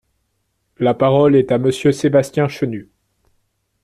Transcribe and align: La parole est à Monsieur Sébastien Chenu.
La 0.79 0.95
parole 0.95 1.35
est 1.35 1.51
à 1.51 1.59
Monsieur 1.59 1.91
Sébastien 1.91 2.47
Chenu. 2.47 2.89